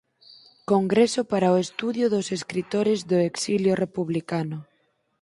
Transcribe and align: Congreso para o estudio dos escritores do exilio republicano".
Congreso 0.71 1.21
para 1.31 1.53
o 1.55 1.61
estudio 1.65 2.05
dos 2.13 2.27
escritores 2.37 2.99
do 3.09 3.17
exilio 3.29 3.73
republicano". 3.83 4.57